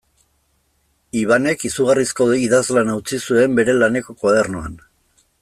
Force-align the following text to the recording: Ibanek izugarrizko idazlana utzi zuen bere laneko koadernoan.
Ibanek 1.19 1.65
izugarrizko 1.69 2.27
idazlana 2.47 2.97
utzi 3.03 3.21
zuen 3.27 3.61
bere 3.61 3.77
laneko 3.83 4.19
koadernoan. 4.25 4.81